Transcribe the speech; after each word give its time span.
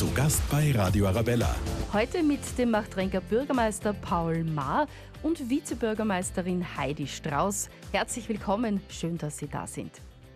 Zu 0.00 0.10
Gast 0.14 0.40
bei 0.50 0.72
Radio 0.72 1.08
Arabella. 1.08 1.54
Heute 1.92 2.22
mit 2.22 2.40
dem 2.56 2.70
Machtrenker 2.70 3.20
Bürgermeister 3.20 3.92
Paul 3.92 4.44
Maar 4.44 4.86
und 5.22 5.50
Vizebürgermeisterin 5.50 6.64
Heidi 6.78 7.06
Strauß. 7.06 7.68
Herzlich 7.92 8.26
willkommen, 8.30 8.80
schön, 8.88 9.18
dass 9.18 9.36
Sie 9.36 9.46
da 9.46 9.66
sind. 9.66 9.90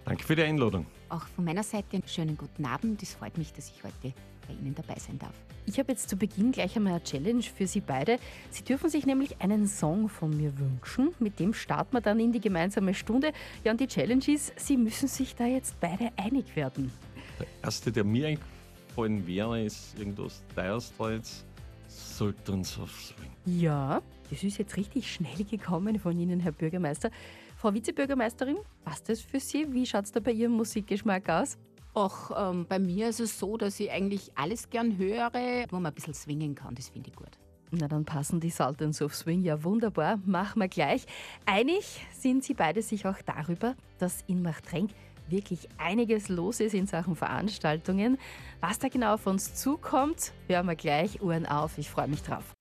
Danke 0.04 0.22
für 0.22 0.36
die 0.36 0.42
Einladung. 0.42 0.84
Auch 1.08 1.26
von 1.28 1.46
meiner 1.46 1.62
Seite 1.62 1.94
einen 1.94 2.06
schönen 2.06 2.36
guten 2.36 2.66
Abend. 2.66 3.02
Es 3.02 3.14
freut 3.14 3.38
mich, 3.38 3.54
dass 3.54 3.70
ich 3.70 3.82
heute 3.82 4.12
bei 4.46 4.52
Ihnen 4.52 4.74
dabei 4.74 4.98
sein 4.98 5.18
darf. 5.18 5.32
Ich 5.64 5.78
habe 5.78 5.92
jetzt 5.92 6.10
zu 6.10 6.16
Beginn 6.18 6.52
gleich 6.52 6.76
einmal 6.76 6.92
eine 6.92 7.02
Challenge 7.02 7.42
für 7.42 7.66
Sie 7.66 7.80
beide. 7.80 8.18
Sie 8.50 8.64
dürfen 8.64 8.90
sich 8.90 9.06
nämlich 9.06 9.40
einen 9.40 9.66
Song 9.66 10.10
von 10.10 10.28
mir 10.36 10.52
wünschen. 10.58 11.14
Mit 11.20 11.40
dem 11.40 11.54
starten 11.54 11.94
wir 11.96 12.02
dann 12.02 12.20
in 12.20 12.32
die 12.32 12.40
gemeinsame 12.42 12.92
Stunde. 12.92 13.32
Ja, 13.64 13.72
und 13.72 13.80
die 13.80 13.86
Challenge 13.86 14.24
ist, 14.28 14.52
Sie 14.60 14.76
müssen 14.76 15.08
sich 15.08 15.34
da 15.34 15.46
jetzt 15.46 15.80
beide 15.80 16.10
einig 16.18 16.54
werden. 16.54 16.92
Der 17.40 17.46
erste, 17.62 17.90
der 17.90 18.04
mir 18.04 18.26
eingefallen 18.26 18.53
wäre, 18.96 19.62
ist 19.64 19.98
irgendwas 19.98 20.42
Dire 20.56 20.80
Straits, 20.80 21.44
Sultans 21.88 22.78
of 22.78 22.90
Swing. 22.90 23.30
Ja, 23.46 24.00
das 24.30 24.42
ist 24.42 24.58
jetzt 24.58 24.76
richtig 24.76 25.12
schnell 25.12 25.44
gekommen 25.44 25.98
von 25.98 26.18
Ihnen, 26.18 26.40
Herr 26.40 26.52
Bürgermeister. 26.52 27.10
Frau 27.56 27.72
Vizebürgermeisterin, 27.72 28.56
passt 28.84 29.08
das 29.08 29.20
für 29.20 29.40
Sie? 29.40 29.72
Wie 29.72 29.86
schaut 29.86 30.04
es 30.04 30.12
da 30.12 30.20
bei 30.20 30.32
Ihrem 30.32 30.52
Musikgeschmack 30.52 31.28
aus? 31.28 31.58
Auch 31.94 32.50
ähm, 32.50 32.66
bei 32.68 32.78
mir 32.78 33.08
ist 33.08 33.20
es 33.20 33.38
so, 33.38 33.56
dass 33.56 33.78
ich 33.78 33.90
eigentlich 33.90 34.32
alles 34.34 34.68
gern 34.68 34.98
höre, 34.98 35.32
wo 35.70 35.76
man 35.76 35.86
ein 35.86 35.94
bisschen 35.94 36.14
swingen 36.14 36.54
kann. 36.54 36.74
Das 36.74 36.88
finde 36.88 37.10
ich 37.10 37.16
gut. 37.16 37.30
Na, 37.70 37.88
dann 37.88 38.04
passen 38.04 38.40
die 38.40 38.50
Sultans 38.50 39.00
of 39.00 39.14
Swing 39.14 39.42
ja 39.42 39.62
wunderbar. 39.64 40.18
Machen 40.24 40.60
wir 40.60 40.68
gleich. 40.68 41.06
Einig 41.46 42.04
sind 42.12 42.44
Sie 42.44 42.54
beide 42.54 42.82
sich 42.82 43.06
auch 43.06 43.20
darüber, 43.24 43.74
dass 43.98 44.22
in 44.26 44.42
Machtrenk 44.42 44.90
wirklich 45.28 45.68
einiges 45.78 46.28
los 46.28 46.60
ist 46.60 46.74
in 46.74 46.86
Sachen 46.86 47.16
Veranstaltungen. 47.16 48.18
Was 48.60 48.78
da 48.78 48.88
genau 48.88 49.14
auf 49.14 49.26
uns 49.26 49.54
zukommt, 49.54 50.32
hören 50.48 50.66
wir 50.66 50.76
gleich. 50.76 51.22
Uhren 51.22 51.46
auf, 51.46 51.78
ich 51.78 51.90
freue 51.90 52.08
mich 52.08 52.22
drauf. 52.22 52.54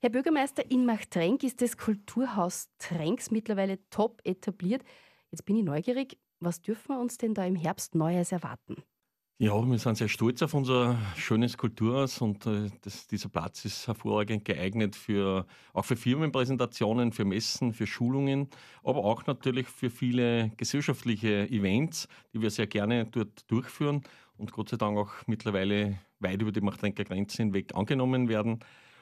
Herr 0.00 0.10
Bürgermeister, 0.10 0.68
in 0.70 0.84
Machtrenk 0.84 1.44
ist 1.44 1.62
das 1.62 1.76
Kulturhaus 1.76 2.68
Tränks 2.78 3.30
mittlerweile 3.30 3.78
top 3.90 4.20
etabliert. 4.24 4.82
Jetzt 5.30 5.44
bin 5.44 5.56
ich 5.56 5.64
neugierig, 5.64 6.18
was 6.40 6.60
dürfen 6.60 6.96
wir 6.96 7.00
uns 7.00 7.18
denn 7.18 7.34
da 7.34 7.44
im 7.44 7.54
Herbst 7.54 7.94
Neues 7.94 8.32
erwarten? 8.32 8.82
Ja, 9.38 9.60
wir 9.68 9.78
sind 9.78 9.96
sehr 9.96 10.08
stolz 10.08 10.40
auf 10.42 10.54
unser 10.54 10.96
schönes 11.16 11.58
Kulturhaus 11.58 12.20
und 12.20 12.46
äh, 12.46 12.70
das, 12.82 13.08
dieser 13.08 13.28
Platz 13.28 13.64
ist 13.64 13.88
hervorragend 13.88 14.44
geeignet 14.44 14.94
für 14.94 15.46
auch 15.72 15.84
für 15.84 15.96
Firmenpräsentationen, 15.96 17.10
für 17.10 17.24
Messen, 17.24 17.72
für 17.72 17.88
Schulungen, 17.88 18.48
aber 18.84 19.04
auch 19.04 19.26
natürlich 19.26 19.66
für 19.66 19.90
viele 19.90 20.50
gesellschaftliche 20.56 21.48
Events, 21.50 22.06
die 22.32 22.40
wir 22.40 22.50
sehr 22.50 22.68
gerne 22.68 23.06
dort 23.06 23.50
durchführen 23.50 24.02
und 24.36 24.52
Gott 24.52 24.68
sei 24.68 24.76
Dank 24.76 24.96
auch 24.96 25.12
mittlerweile 25.26 25.98
weit 26.20 26.40
über 26.40 26.52
die 26.52 26.60
Machtrenker 26.60 27.02
Grenze 27.02 27.38
hinweg 27.42 27.74
angenommen 27.74 28.28
werden. 28.28 28.60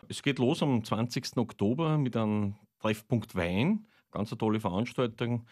Es 0.08 0.22
geht 0.22 0.38
los 0.38 0.62
am 0.62 0.82
20. 0.82 1.36
Oktober 1.36 1.98
mit 1.98 2.16
einem 2.16 2.54
Treffpunkt 2.78 3.34
Wein, 3.34 3.86
ganz 4.10 4.32
eine 4.32 4.38
tolle 4.38 4.60
Veranstaltung 4.60 5.44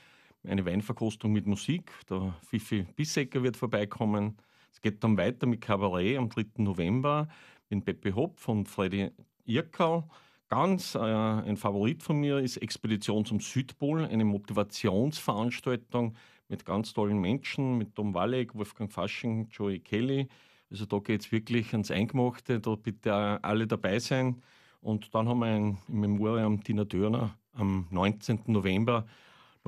eine 0.47 0.65
Weinverkostung 0.65 1.33
mit 1.33 1.47
Musik. 1.47 1.93
Der 2.09 2.34
Fifi 2.47 2.84
Bissecker 2.97 3.43
wird 3.43 3.56
vorbeikommen. 3.56 4.37
Es 4.72 4.80
geht 4.80 5.02
dann 5.02 5.16
weiter 5.16 5.47
mit 5.47 5.61
Kabarett 5.61 6.19
am 6.19 6.28
3. 6.28 6.47
November 6.58 7.28
mit 7.69 7.84
Pepe 7.84 8.14
Hopf 8.14 8.48
und 8.48 8.69
Freddy 8.69 9.10
Irkal. 9.44 10.05
Ganz 10.48 10.94
äh, 10.94 10.98
ein 10.98 11.56
Favorit 11.56 12.02
von 12.02 12.19
mir 12.19 12.38
ist 12.38 12.56
Expedition 12.56 13.25
zum 13.25 13.41
Südpol, 13.41 14.06
eine 14.06 14.25
Motivationsveranstaltung 14.25 16.14
mit 16.48 16.64
ganz 16.64 16.94
tollen 16.94 17.19
Menschen, 17.19 17.77
mit 17.77 17.94
Tom 17.94 18.14
Walleck, 18.14 18.55
Wolfgang 18.55 18.91
Fasching, 18.91 19.48
Joey 19.50 19.80
Kelly. 19.80 20.28
Also 20.70 20.86
da 20.86 20.98
geht 20.98 21.20
es 21.20 21.32
wirklich 21.32 21.72
ans 21.72 21.91
Eingemachte, 21.91 22.60
da 22.60 22.75
bitte 22.77 23.12
alle 23.42 23.66
dabei 23.66 23.98
sein. 23.98 24.42
Und 24.80 25.14
dann 25.14 25.28
haben 25.28 25.41
wir 25.41 25.48
ein 25.48 25.78
Memoriam 25.88 26.62
Tina 26.62 26.84
Dörner 26.84 27.36
am 27.53 27.86
19. 27.91 28.44
November 28.47 29.06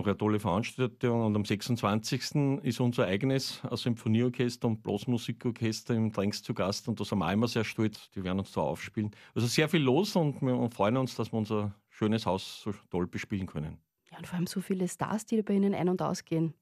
noch 0.00 0.06
eine 0.06 0.16
tolle 0.16 0.40
Veranstaltung 0.40 1.26
und 1.26 1.36
am 1.36 1.44
26. 1.44 2.62
ist 2.62 2.80
unser 2.80 3.06
eigenes 3.06 3.60
Symphonieorchester 3.70 4.66
und 4.66 4.82
Blasmusikorchester 4.82 5.94
im 5.94 6.10
Drängs 6.10 6.42
zu 6.42 6.54
Gast 6.54 6.88
und 6.88 6.98
da 6.98 7.04
sind 7.04 7.18
wir 7.18 7.30
immer 7.32 7.48
sehr 7.48 7.64
stolz, 7.64 8.10
die 8.10 8.24
werden 8.24 8.38
uns 8.38 8.52
da 8.52 8.62
aufspielen. 8.62 9.10
Also 9.34 9.46
sehr 9.46 9.68
viel 9.68 9.82
los 9.82 10.16
und 10.16 10.40
wir 10.40 10.70
freuen 10.70 10.96
uns, 10.96 11.16
dass 11.16 11.32
wir 11.32 11.38
unser 11.38 11.74
schönes 11.90 12.24
Haus 12.24 12.62
so 12.62 12.72
toll 12.90 13.06
bespielen 13.06 13.46
können. 13.46 13.78
Ja, 14.10 14.18
und 14.18 14.26
vor 14.26 14.36
allem 14.36 14.46
so 14.46 14.60
viele 14.62 14.88
Stars, 14.88 15.26
die 15.26 15.36
da 15.36 15.42
bei 15.42 15.54
Ihnen 15.54 15.74
ein- 15.74 15.88
und 15.90 16.00
ausgehen. 16.00 16.54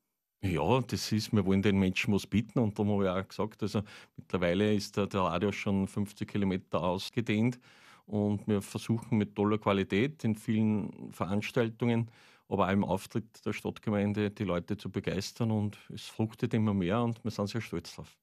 Ja, 0.42 0.80
das 0.80 1.12
ist, 1.12 1.32
wir 1.32 1.46
wollen 1.46 1.62
den 1.62 1.78
Menschen 1.78 2.12
was 2.14 2.26
bieten 2.26 2.58
und 2.58 2.76
darum 2.76 2.92
habe 2.92 3.04
ich 3.04 3.10
auch 3.10 3.28
gesagt, 3.28 3.62
also 3.62 3.82
mittlerweile 4.16 4.74
ist 4.74 4.96
der, 4.96 5.06
der 5.06 5.20
Radio 5.20 5.52
schon 5.52 5.86
50 5.86 6.28
Kilometer 6.28 6.82
ausgedehnt 6.82 7.60
und 8.06 8.48
wir 8.48 8.62
versuchen 8.62 9.16
mit 9.16 9.36
toller 9.36 9.58
Qualität 9.58 10.24
in 10.24 10.34
vielen 10.34 11.12
Veranstaltungen 11.12 12.10
aber 12.48 12.68
auch 12.68 12.72
im 12.72 12.84
Auftritt 12.84 13.44
der 13.44 13.52
Stadtgemeinde 13.52 14.30
die 14.30 14.44
Leute 14.44 14.76
zu 14.76 14.90
begeistern 14.90 15.50
und 15.50 15.78
es 15.92 16.06
fruchtet 16.06 16.54
immer 16.54 16.74
mehr 16.74 17.02
und 17.02 17.22
wir 17.24 17.30
sind 17.30 17.48
sehr 17.48 17.60
stolz 17.60 17.94
drauf. 17.94 18.16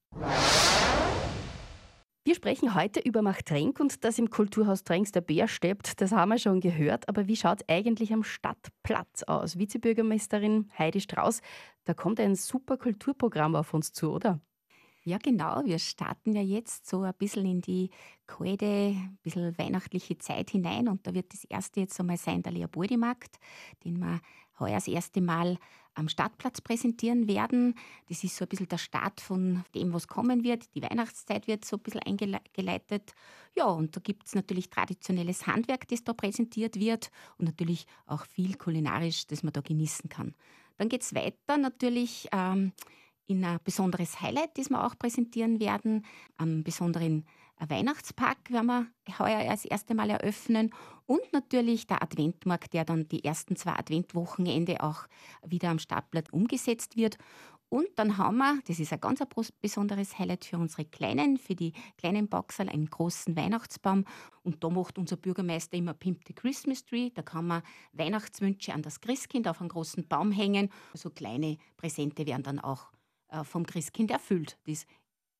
Wir 2.28 2.34
sprechen 2.34 2.74
heute 2.74 3.00
über 3.02 3.22
Machtrenk 3.22 3.80
und 3.80 4.04
dass 4.04 4.18
im 4.18 4.32
Kulturhaus 4.32 4.84
Tränks 4.84 5.12
der 5.12 5.22
Bär 5.22 5.48
stirbt, 5.48 6.02
das 6.02 6.12
haben 6.12 6.30
wir 6.30 6.40
schon 6.40 6.60
gehört. 6.60 7.08
Aber 7.08 7.28
wie 7.28 7.36
schaut 7.36 7.62
es 7.62 7.70
eigentlich 7.70 8.12
am 8.14 8.24
Stadtplatz 8.24 9.22
aus? 9.22 9.60
Vizebürgermeisterin 9.60 10.72
Heidi 10.76 11.02
Strauß, 11.02 11.42
da 11.84 11.94
kommt 11.94 12.20
ein 12.20 12.34
super 12.34 12.78
Kulturprogramm 12.78 13.56
auf 13.56 13.76
uns 13.76 13.94
zu, 13.94 14.12
oder? 14.12 14.42
Ja, 15.08 15.20
genau. 15.20 15.64
Wir 15.66 15.78
starten 15.78 16.34
ja 16.34 16.42
jetzt 16.42 16.88
so 16.90 17.04
ein 17.04 17.14
bisschen 17.14 17.46
in 17.46 17.62
die 17.62 17.92
kalte, 18.26 18.66
ein 18.66 19.20
bisschen 19.22 19.56
weihnachtliche 19.56 20.18
Zeit 20.18 20.50
hinein. 20.50 20.88
Und 20.88 21.06
da 21.06 21.14
wird 21.14 21.32
das 21.32 21.44
erste 21.44 21.80
jetzt 21.82 22.00
einmal 22.00 22.18
sein, 22.18 22.42
der 22.42 22.54
Leopoldi-Markt, 22.54 23.38
den 23.84 24.00
wir 24.00 24.20
heuer 24.60 24.74
das 24.74 24.88
erste 24.88 25.22
Mal 25.22 25.60
am 25.94 26.10
Stadtplatz 26.10 26.60
präsentieren 26.60 27.28
werden. 27.28 27.76
Das 28.10 28.24
ist 28.24 28.36
so 28.36 28.46
ein 28.46 28.48
bisschen 28.50 28.68
der 28.68 28.80
Start 28.80 29.22
von 29.22 29.64
dem, 29.76 29.94
was 29.94 30.08
kommen 30.08 30.44
wird. 30.44 30.74
Die 30.74 30.82
Weihnachtszeit 30.82 31.46
wird 31.46 31.66
so 31.66 31.78
ein 31.78 31.84
bisschen 31.84 32.02
eingeleitet. 32.02 33.14
Ja, 33.56 33.66
und 33.66 33.96
da 33.96 34.02
gibt 34.02 34.26
es 34.26 34.34
natürlich 34.34 34.72
traditionelles 34.72 35.46
Handwerk, 35.46 35.88
das 35.88 36.04
da 36.04 36.14
präsentiert 36.14 36.80
wird 36.80 37.12
und 37.38 37.46
natürlich 37.46 37.86
auch 38.08 38.26
viel 38.26 38.56
kulinarisch, 38.58 39.28
das 39.28 39.44
man 39.44 39.54
da 39.54 39.62
genießen 39.62 40.10
kann. 40.10 40.34
Dann 40.78 40.90
geht 40.90 41.04
es 41.04 41.14
weiter 41.14 41.58
natürlich. 41.58 42.28
Ähm, 42.32 42.74
in 43.28 43.44
ein 43.44 43.60
besonderes 43.64 44.22
Highlight, 44.22 44.58
das 44.58 44.70
wir 44.70 44.86
auch 44.86 44.98
präsentieren 44.98 45.60
werden. 45.60 46.06
Am 46.38 46.64
besonderen 46.64 47.26
Weihnachtspark 47.60 48.52
werden 48.52 48.68
wir 48.68 49.20
heuer 49.20 49.46
das 49.46 49.66
erste 49.66 49.96
Mal 49.96 50.10
eröffnen 50.10 50.72
und 51.06 51.22
natürlich 51.32 51.88
der 51.88 52.04
Adventmarkt, 52.04 52.74
der 52.74 52.84
dann 52.84 53.08
die 53.08 53.24
ersten 53.24 53.56
zwei 53.56 53.74
Adventwochenende 53.74 54.84
auch 54.84 55.08
wieder 55.46 55.70
am 55.70 55.80
Startblatt 55.80 56.34
umgesetzt 56.34 56.98
wird. 56.98 57.18
Und 57.70 57.88
dann 57.96 58.18
haben 58.18 58.38
wir, 58.38 58.60
das 58.68 58.80
ist 58.80 58.94
ein 58.94 59.02
ganz 59.02 59.22
besonderes 59.60 60.20
Highlight 60.20 60.46
für 60.46 60.58
unsere 60.58 60.86
Kleinen, 60.86 61.38
für 61.38 61.56
die 61.56 61.74
kleinen 61.98 62.28
Boxerl, 62.28 62.70
einen 62.70 62.90
großen 62.90 63.36
Weihnachtsbaum. 63.36 64.06
Und 64.44 64.64
da 64.64 64.70
macht 64.70 64.98
unser 64.98 65.18
Bürgermeister 65.18 65.76
immer 65.76 65.94
Pimp 65.94 66.22
the 66.28 66.34
Christmas 66.34 66.86
Tree. 66.86 67.10
Da 67.10 67.24
kann 67.24 67.48
man 67.48 67.64
Weihnachtswünsche 67.94 68.74
an 68.74 68.84
das 68.84 69.02
Christkind 69.02 69.48
auf 69.48 69.62
einen 69.62 69.70
großen 69.70 70.08
Baum 70.08 70.32
hängen. 70.32 70.70
So 70.94 71.10
kleine 71.10 71.58
Präsente 71.76 72.26
werden 72.28 72.44
dann 72.44 72.60
auch 72.60 72.92
äh, 72.94 72.95
vom 73.44 73.66
Christkind 73.66 74.12
erfüllt, 74.12 74.58
das 74.66 74.86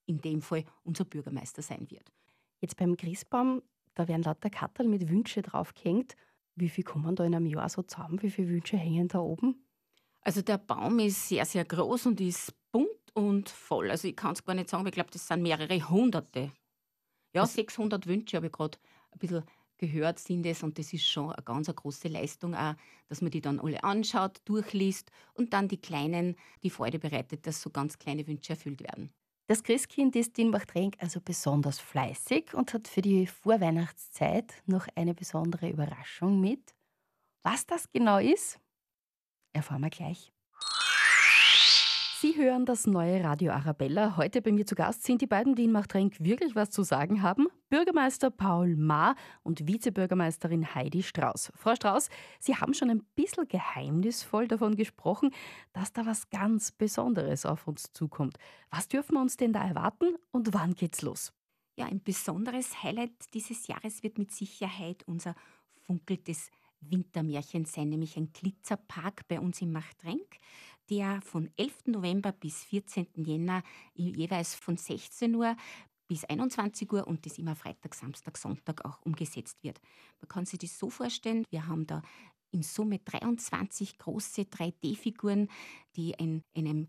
in 0.06 0.20
dem 0.20 0.42
Fall 0.42 0.66
unser 0.84 1.06
Bürgermeister 1.06 1.62
sein 1.62 1.90
wird. 1.90 2.12
Jetzt 2.60 2.78
beim 2.78 2.98
Christbaum, 2.98 3.62
da 3.94 4.08
werden 4.08 4.24
lauter 4.24 4.50
Kattel 4.50 4.88
mit 4.88 5.10
Wünsche 5.10 5.42
draufgehängt. 5.42 6.16
Wie 6.56 6.70
viel 6.70 6.84
kommen 6.84 7.16
da 7.16 7.26
in 7.26 7.36
einem 7.36 7.46
Jahr 7.46 7.70
so 7.70 7.84
zusammen? 7.84 8.22
Wie 8.22 8.30
viele 8.30 8.50
Wünsche 8.50 8.78
hängen 8.78 9.08
da 9.08 9.20
oben? 9.20 9.66
Also 10.22 10.42
der 10.42 10.58
Baum 10.58 11.00
ist 11.00 11.30
sehr, 11.30 11.46
sehr 11.46 11.66
groß 11.66 12.08
und 12.08 12.22
ist 12.22 12.54
bunt 12.72 12.90
und 13.14 13.50
voll. 13.50 13.92
Also 13.92 14.08
ich 14.08 14.16
kann 14.16 14.34
es 14.34 14.44
gar 14.44 14.56
nicht 14.56 14.70
sagen, 14.70 14.82
aber 14.82 14.90
ich 14.90 14.96
glaube, 14.96 15.12
das 15.12 15.28
sind 15.28 15.42
mehrere 15.42 15.90
Hunderte. 15.90 16.52
Ja, 17.34 17.46
600 17.46 18.08
Wünsche 18.08 18.38
habe 18.38 18.48
ich 18.48 18.52
gerade 18.52 18.78
ein 19.12 19.20
bisschen 19.20 19.44
gehört 19.78 20.20
sind 20.20 20.46
es 20.46 20.64
und 20.64 20.78
das 20.80 20.94
ist 20.94 21.08
schon 21.08 21.32
eine 21.32 21.44
ganz 21.44 21.70
eine 21.70 21.76
große 21.76 22.08
Leistung 22.08 22.56
auch, 22.56 22.76
dass 23.08 23.22
man 23.22 23.32
die 23.32 23.42
dann 23.42 23.60
alle 23.60 23.84
anschaut, 23.84 24.42
durchliest 24.46 25.12
und 25.34 25.54
dann 25.54 25.68
die 25.68 25.82
Kleinen 25.82 26.36
die 26.64 26.70
Freude 26.70 27.00
bereitet, 27.00 27.46
dass 27.48 27.62
so 27.62 27.70
ganz 27.70 27.98
kleine 27.98 28.26
Wünsche 28.28 28.54
erfüllt 28.54 28.82
werden. 28.82 29.12
Das 29.48 29.62
Christkind 29.62 30.16
ist 30.16 30.40
in 30.40 30.50
Machtrenk 30.50 30.96
also 31.00 31.22
besonders 31.22 31.80
fleißig 31.80 32.56
und 32.56 32.74
hat 32.74 32.88
für 32.88 33.02
die 33.02 33.28
Vorweihnachtszeit 33.28 34.54
noch 34.66 34.88
eine 34.96 35.14
besondere 35.14 35.70
Überraschung 35.70 36.42
mit. 36.42 36.74
Was 37.44 37.68
das 37.68 37.92
genau 37.92 38.18
ist, 38.18 38.60
erfahren 39.54 39.82
wir 39.82 39.92
gleich. 39.92 40.35
Sie 42.22 42.38
hören 42.38 42.66
das 42.66 42.88
neue 42.88 43.22
Radio 43.26 43.52
Arabella. 43.52 44.16
Heute 44.16 44.42
bei 44.42 44.54
mir 44.54 44.66
zu 44.66 44.74
Gast 44.74 45.04
sind 45.04 45.22
die 45.22 45.28
beiden, 45.28 45.54
die 45.54 45.66
in 45.66 45.74
Machtrenk 45.74 46.16
wirklich 46.22 46.56
was 46.56 46.70
zu 46.70 46.82
sagen 46.82 47.22
haben. 47.22 47.48
Bürgermeister 47.70 48.32
Paul 48.32 48.78
Ma 48.78 49.16
und 49.44 49.68
Vizebürgermeisterin 49.68 50.74
Heidi 50.74 51.04
Strauß. 51.04 51.52
Frau 51.56 51.76
Strauß, 51.76 52.08
Sie 52.40 52.56
haben 52.56 52.74
schon 52.74 52.90
ein 52.90 53.04
bisschen 53.16 53.50
geheimnisvoll 53.50 54.48
davon 54.48 54.78
gesprochen, 54.78 55.32
dass 55.74 55.92
da 55.92 56.06
was 56.06 56.30
ganz 56.30 56.72
Besonderes 56.72 57.46
auf 57.46 57.68
uns 57.68 57.92
zukommt. 57.92 58.38
Was 58.70 58.88
dürfen 58.88 59.16
wir 59.16 59.22
uns 59.22 59.36
denn 59.36 59.52
da 59.52 59.68
erwarten 59.68 60.16
und 60.32 60.54
wann 60.54 60.74
geht's 60.74 61.02
los? 61.02 61.34
Ja, 61.76 61.88
ein 61.88 62.02
besonderes 62.02 62.82
Highlight 62.82 63.12
dieses 63.34 63.68
Jahres 63.68 64.04
wird 64.04 64.18
mit 64.18 64.32
Sicherheit 64.32 65.04
unser 65.06 65.36
funkeltes 65.86 66.50
Wintermärchen 66.90 67.66
sein, 67.66 67.90
nämlich 67.90 68.18
ein 68.18 68.32
Glitzerpark 68.34 69.28
bei 69.28 69.40
uns 69.40 69.62
in 69.62 69.72
Machtrenk 69.72 70.38
der 70.90 71.22
von 71.22 71.50
11. 71.58 71.88
November 71.88 72.32
bis 72.32 72.64
14. 72.66 73.08
Jänner 73.16 73.64
jeweils 73.94 74.56
von 74.56 74.78
16 74.78 75.34
Uhr 75.36 75.56
bis 76.08 76.24
21 76.26 76.92
Uhr 76.92 77.08
und 77.08 77.26
das 77.26 77.40
immer 77.40 77.56
Freitag, 77.56 77.96
Samstag, 77.96 78.38
Sonntag 78.38 78.86
auch 78.86 79.02
umgesetzt 79.02 79.64
wird. 79.64 79.82
Man 80.22 80.28
kann 80.28 80.46
sich 80.46 80.60
das 80.60 80.78
so 80.78 80.90
vorstellen, 80.90 81.44
wir 81.50 81.68
haben 81.68 81.88
da 81.88 82.02
in 82.52 82.62
Summe 82.62 83.00
23 83.00 83.98
große 83.98 84.44
3D-Figuren, 84.44 85.50
die 85.96 86.12
in 86.12 86.44
einem 86.56 86.88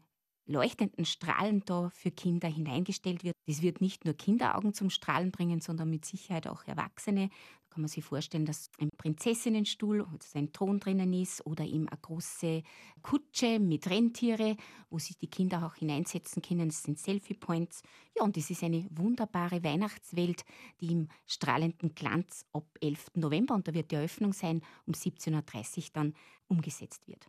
leuchtenden 0.48 1.04
Strahlen 1.04 1.62
da 1.64 1.90
für 1.90 2.12
Kinder 2.12 2.46
hineingestellt 2.48 3.24
wird. 3.24 3.34
Das 3.46 3.62
wird 3.62 3.80
nicht 3.80 4.04
nur 4.04 4.14
Kinderaugen 4.14 4.74
zum 4.74 4.90
Strahlen 4.90 5.32
bringen, 5.32 5.60
sondern 5.60 5.90
mit 5.90 6.04
Sicherheit 6.04 6.46
auch 6.46 6.64
Erwachsene 6.66 7.30
kann 7.76 7.82
man 7.82 7.88
sich 7.88 8.04
vorstellen, 8.04 8.46
dass 8.46 8.70
ein 8.80 8.88
Prinzessinnenstuhl, 8.96 10.00
also 10.00 10.38
ein 10.38 10.50
Thron 10.50 10.80
drinnen 10.80 11.12
ist 11.12 11.44
oder 11.44 11.62
eben 11.62 11.86
eine 11.90 12.00
große 12.00 12.62
Kutsche 13.02 13.60
mit 13.60 13.90
Rentiere, 13.90 14.56
wo 14.88 14.98
sich 14.98 15.18
die 15.18 15.28
Kinder 15.28 15.66
auch 15.66 15.74
hineinsetzen 15.74 16.40
können. 16.40 16.70
Das 16.70 16.84
sind 16.84 16.98
Selfie-Points. 16.98 17.82
Ja, 18.16 18.24
und 18.24 18.34
es 18.38 18.48
ist 18.48 18.62
eine 18.62 18.86
wunderbare 18.88 19.62
Weihnachtswelt, 19.62 20.46
die 20.80 20.90
im 20.90 21.08
strahlenden 21.26 21.94
Glanz 21.94 22.46
ab 22.54 22.66
11. 22.80 23.08
November, 23.16 23.54
und 23.54 23.68
da 23.68 23.74
wird 23.74 23.90
die 23.90 23.96
Eröffnung 23.96 24.32
sein, 24.32 24.62
um 24.86 24.94
17.30 24.94 25.76
Uhr 25.76 25.84
dann 25.92 26.14
umgesetzt 26.48 27.06
wird. 27.06 27.26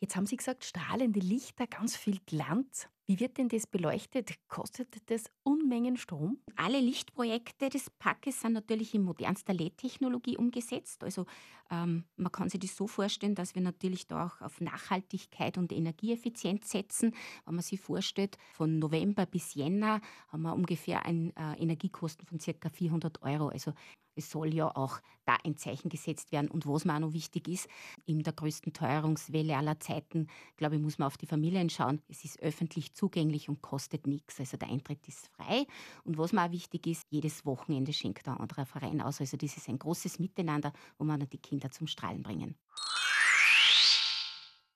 Jetzt 0.00 0.16
haben 0.16 0.26
Sie 0.26 0.36
gesagt, 0.36 0.64
strahlende 0.64 1.20
Lichter, 1.20 1.68
ganz 1.68 1.94
viel 1.94 2.18
Glanz. 2.26 2.88
Wie 3.06 3.20
wird 3.20 3.38
denn 3.38 3.48
das 3.48 3.68
beleuchtet? 3.68 4.32
Kostet 4.48 5.08
das 5.08 5.26
Unmengen 5.64 5.96
Strom? 5.96 6.36
Alle 6.56 6.78
Lichtprojekte 6.78 7.70
des 7.70 7.88
Parkes 7.88 8.42
sind 8.42 8.52
natürlich 8.52 8.94
in 8.94 9.02
modernster 9.02 9.54
LED-Technologie 9.54 10.36
umgesetzt. 10.36 11.02
Also 11.02 11.24
ähm, 11.70 12.04
man 12.16 12.30
kann 12.30 12.50
sich 12.50 12.60
das 12.60 12.76
so 12.76 12.86
vorstellen, 12.86 13.34
dass 13.34 13.54
wir 13.54 13.62
natürlich 13.62 14.06
da 14.06 14.26
auch 14.26 14.42
auf 14.42 14.60
Nachhaltigkeit 14.60 15.56
und 15.56 15.72
Energieeffizienz 15.72 16.70
setzen. 16.70 17.14
Wenn 17.46 17.54
man 17.54 17.62
sich 17.62 17.80
vorstellt, 17.80 18.36
von 18.52 18.78
November 18.78 19.24
bis 19.24 19.54
Jänner 19.54 20.02
haben 20.28 20.42
wir 20.42 20.54
ungefähr 20.54 21.06
ein 21.06 21.34
äh, 21.34 21.54
Energiekosten 21.58 22.26
von 22.26 22.38
ca. 22.38 22.68
400 22.68 23.22
Euro. 23.22 23.48
Also 23.48 23.72
es 24.16 24.30
soll 24.30 24.54
ja 24.54 24.74
auch 24.74 25.00
da 25.24 25.36
ein 25.44 25.56
Zeichen 25.56 25.88
gesetzt 25.88 26.32
werden. 26.32 26.50
Und 26.50 26.66
was 26.66 26.84
mir 26.84 26.94
auch 26.94 27.00
noch 27.00 27.12
wichtig 27.12 27.48
ist, 27.48 27.68
in 28.06 28.22
der 28.22 28.32
größten 28.32 28.72
Teuerungswelle 28.72 29.56
aller 29.56 29.80
Zeiten, 29.80 30.28
glaube 30.56 30.76
ich, 30.76 30.82
muss 30.82 30.98
man 30.98 31.06
auf 31.06 31.16
die 31.16 31.26
Familien 31.26 31.70
schauen. 31.70 32.02
Es 32.08 32.24
ist 32.24 32.40
öffentlich 32.40 32.94
zugänglich 32.94 33.48
und 33.48 33.62
kostet 33.62 34.06
nichts. 34.06 34.38
Also 34.40 34.56
der 34.56 34.68
Eintritt 34.68 35.06
ist 35.08 35.28
frei. 35.28 35.66
Und 36.04 36.18
was 36.18 36.32
mir 36.32 36.44
auch 36.44 36.50
wichtig 36.50 36.86
ist, 36.86 37.06
jedes 37.10 37.44
Wochenende 37.46 37.92
schenkt 37.92 38.28
ein 38.28 38.38
anderer 38.38 38.66
Verein 38.66 39.00
aus. 39.00 39.20
Also 39.20 39.36
das 39.36 39.56
ist 39.56 39.68
ein 39.68 39.78
großes 39.78 40.18
Miteinander, 40.18 40.72
wo 40.98 41.04
man 41.04 41.20
die 41.28 41.38
Kinder 41.38 41.70
zum 41.70 41.86
Strahlen 41.86 42.22
bringen. 42.22 42.56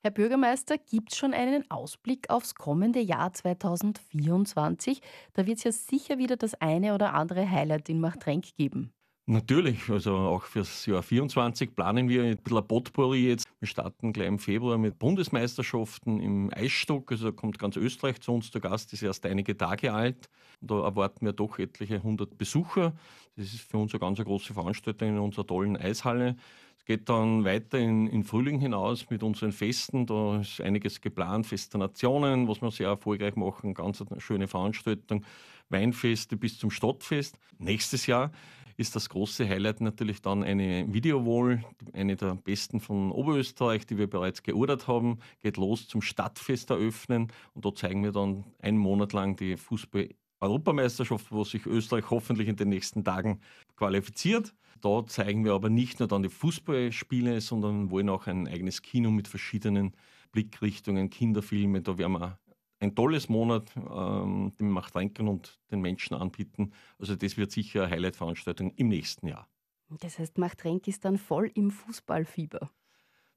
Herr 0.04 0.12
Bürgermeister, 0.12 0.78
gibt 0.78 1.12
es 1.12 1.18
schon 1.18 1.34
einen 1.34 1.68
Ausblick 1.70 2.30
aufs 2.30 2.54
kommende 2.54 3.00
Jahr 3.00 3.32
2024? 3.32 5.02
Da 5.32 5.44
wird 5.44 5.58
es 5.58 5.64
ja 5.64 5.72
sicher 5.72 6.18
wieder 6.18 6.36
das 6.36 6.54
eine 6.54 6.94
oder 6.94 7.14
andere 7.14 7.50
Highlight 7.50 7.88
in 7.88 8.00
Machtrenk 8.00 8.54
geben. 8.56 8.92
Natürlich, 9.30 9.90
also 9.90 10.16
auch 10.16 10.44
fürs 10.44 10.86
Jahr 10.86 11.02
2024 11.02 11.76
planen 11.76 12.08
wir 12.08 12.22
ein 12.24 12.38
bisschen 12.38 12.66
Potpourri 12.66 13.28
jetzt. 13.28 13.46
Wir 13.60 13.68
starten 13.68 14.14
gleich 14.14 14.26
im 14.26 14.38
Februar 14.38 14.78
mit 14.78 14.98
Bundesmeisterschaften 14.98 16.18
im 16.18 16.50
Eisstock. 16.50 17.12
Also 17.12 17.26
da 17.26 17.32
kommt 17.32 17.58
ganz 17.58 17.76
Österreich 17.76 18.22
zu 18.22 18.32
uns. 18.32 18.50
Der 18.52 18.62
Gast 18.62 18.90
ist 18.94 19.02
erst 19.02 19.26
einige 19.26 19.54
Tage 19.54 19.92
alt. 19.92 20.30
Da 20.62 20.82
erwarten 20.82 21.26
wir 21.26 21.34
doch 21.34 21.58
etliche 21.58 22.02
hundert 22.02 22.38
Besucher. 22.38 22.94
Das 23.36 23.52
ist 23.52 23.60
für 23.60 23.76
uns 23.76 23.92
eine 23.92 24.00
ganz 24.00 24.18
große 24.18 24.54
Veranstaltung 24.54 25.08
in 25.10 25.18
unserer 25.18 25.46
tollen 25.46 25.76
Eishalle. 25.76 26.34
Es 26.78 26.86
geht 26.86 27.06
dann 27.10 27.44
weiter 27.44 27.78
in, 27.78 28.06
in 28.06 28.24
Frühling 28.24 28.60
hinaus 28.60 29.10
mit 29.10 29.22
unseren 29.22 29.52
Festen. 29.52 30.06
Da 30.06 30.40
ist 30.40 30.62
einiges 30.62 31.02
geplant, 31.02 31.44
Fest 31.46 31.74
der 31.74 31.80
Nationen, 31.80 32.48
was 32.48 32.62
wir 32.62 32.70
sehr 32.70 32.88
erfolgreich 32.88 33.36
machen. 33.36 33.74
Ganz 33.74 34.00
eine 34.00 34.22
schöne 34.22 34.48
Veranstaltung. 34.48 35.22
Weinfeste 35.68 36.38
bis 36.38 36.58
zum 36.58 36.70
Stadtfest. 36.70 37.38
Nächstes 37.58 38.06
Jahr 38.06 38.30
ist 38.78 38.94
das 38.94 39.08
große 39.08 39.46
Highlight 39.46 39.80
natürlich 39.80 40.22
dann 40.22 40.44
eine 40.44 40.86
Videowall, 40.92 41.64
eine 41.92 42.16
der 42.16 42.36
besten 42.36 42.80
von 42.80 43.10
Oberösterreich, 43.10 43.84
die 43.86 43.98
wir 43.98 44.08
bereits 44.08 44.44
geordert 44.44 44.86
haben. 44.86 45.18
Geht 45.40 45.56
los 45.56 45.88
zum 45.88 46.00
Stadtfest 46.00 46.70
eröffnen 46.70 47.32
und 47.54 47.64
dort 47.64 47.76
zeigen 47.76 48.04
wir 48.04 48.12
dann 48.12 48.44
einen 48.60 48.78
Monat 48.78 49.12
lang 49.12 49.36
die 49.36 49.56
Fußball- 49.56 50.14
Europameisterschaft, 50.40 51.32
wo 51.32 51.42
sich 51.42 51.66
Österreich 51.66 52.10
hoffentlich 52.10 52.46
in 52.46 52.54
den 52.54 52.68
nächsten 52.68 53.02
Tagen 53.02 53.40
qualifiziert. 53.74 54.54
Da 54.80 55.04
zeigen 55.04 55.44
wir 55.44 55.52
aber 55.52 55.68
nicht 55.68 55.98
nur 55.98 56.06
dann 56.06 56.22
die 56.22 56.28
Fußballspiele, 56.28 57.40
sondern 57.40 57.90
wollen 57.90 58.08
auch 58.08 58.28
ein 58.28 58.46
eigenes 58.46 58.82
Kino 58.82 59.10
mit 59.10 59.26
verschiedenen 59.26 59.96
Blickrichtungen, 60.30 61.10
Kinderfilme. 61.10 61.82
Da 61.82 61.98
werden 61.98 62.12
wir 62.12 62.38
ein 62.80 62.94
tolles 62.94 63.28
Monat, 63.28 63.72
ähm, 63.76 64.52
den 64.58 64.70
Machtrenken 64.70 65.28
und 65.28 65.60
den 65.70 65.80
Menschen 65.80 66.14
anbieten. 66.14 66.72
Also 66.98 67.16
das 67.16 67.36
wird 67.36 67.50
sicher 67.50 67.84
eine 67.84 67.90
Highlight-Veranstaltung 67.90 68.72
im 68.76 68.88
nächsten 68.88 69.28
Jahr. 69.28 69.48
Das 70.00 70.18
heißt, 70.18 70.38
Machtrenk 70.38 70.86
ist 70.86 71.04
dann 71.04 71.18
voll 71.18 71.50
im 71.54 71.70
Fußballfieber. 71.70 72.70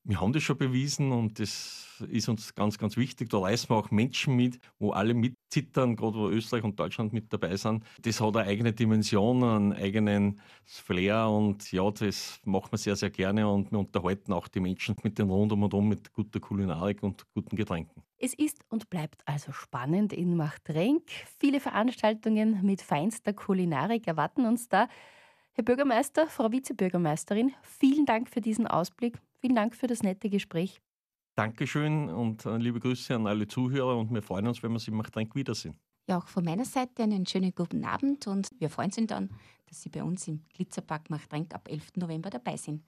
Wir 0.03 0.19
haben 0.19 0.33
das 0.33 0.41
schon 0.41 0.57
bewiesen 0.57 1.11
und 1.11 1.39
das 1.39 2.01
ist 2.09 2.27
uns 2.27 2.55
ganz, 2.55 2.79
ganz 2.79 2.97
wichtig. 2.97 3.29
Da 3.29 3.37
reißen 3.37 3.69
wir 3.69 3.75
auch 3.77 3.91
Menschen 3.91 4.35
mit, 4.35 4.57
wo 4.79 4.91
alle 4.91 5.13
mitzittern, 5.13 5.95
gerade 5.95 6.17
wo 6.17 6.29
Österreich 6.29 6.63
und 6.63 6.79
Deutschland 6.79 7.13
mit 7.13 7.31
dabei 7.31 7.55
sind. 7.55 7.83
Das 8.01 8.19
hat 8.19 8.35
eine 8.35 8.47
eigene 8.47 8.73
Dimension, 8.73 9.43
einen 9.43 9.73
eigenen 9.73 10.41
Flair 10.65 11.29
und 11.29 11.71
ja, 11.71 11.89
das 11.91 12.39
machen 12.45 12.71
wir 12.71 12.77
sehr, 12.79 12.95
sehr 12.95 13.11
gerne 13.11 13.47
und 13.47 13.71
wir 13.71 13.77
unterhalten 13.77 14.33
auch 14.33 14.47
die 14.47 14.59
Menschen 14.59 14.95
mit 15.03 15.19
dem 15.19 15.29
Rundum 15.29 15.61
und 15.61 15.73
um 15.75 15.87
mit 15.87 16.11
guter 16.13 16.39
Kulinarik 16.39 17.03
und 17.03 17.23
guten 17.35 17.55
Getränken. 17.55 18.01
Es 18.17 18.33
ist 18.33 18.63
und 18.69 18.89
bleibt 18.89 19.21
also 19.25 19.51
spannend 19.51 20.13
in 20.13 20.35
Machtrenk. 20.35 21.03
Viele 21.39 21.59
Veranstaltungen 21.59 22.59
mit 22.63 22.81
feinster 22.81 23.33
Kulinarik 23.33 24.07
erwarten 24.07 24.47
uns 24.47 24.67
da. 24.67 24.87
Herr 25.53 25.63
Bürgermeister, 25.63 26.27
Frau 26.27 26.51
Vizebürgermeisterin, 26.51 27.53
vielen 27.61 28.05
Dank 28.07 28.29
für 28.29 28.41
diesen 28.41 28.65
Ausblick. 28.65 29.19
Vielen 29.41 29.55
Dank 29.55 29.75
für 29.75 29.87
das 29.87 30.03
nette 30.03 30.29
Gespräch. 30.29 30.79
Dankeschön 31.35 32.09
und 32.09 32.45
äh, 32.45 32.57
liebe 32.57 32.79
Grüße 32.79 33.15
an 33.15 33.25
alle 33.25 33.47
Zuhörer 33.47 33.97
und 33.97 34.13
wir 34.13 34.21
freuen 34.21 34.45
uns, 34.47 34.61
wenn 34.61 34.71
wir 34.71 34.77
Sie 34.77 34.91
im 34.91 34.97
Machtrenk 34.97 35.33
wiedersehen. 35.33 35.79
Ja, 36.07 36.19
auch 36.19 36.27
von 36.27 36.43
meiner 36.43 36.65
Seite 36.65 37.01
einen 37.03 37.25
schönen 37.25 37.53
guten 37.55 37.83
Abend 37.83 38.27
und 38.27 38.49
wir 38.59 38.69
freuen 38.69 38.91
uns 38.95 39.07
dann, 39.07 39.29
dass 39.67 39.81
Sie 39.81 39.89
bei 39.89 40.03
uns 40.03 40.27
im 40.27 40.45
Glitzerpark 40.53 41.09
Machtrenk 41.09 41.55
ab 41.55 41.67
11. 41.67 41.93
November 41.95 42.29
dabei 42.29 42.55
sind. 42.55 42.83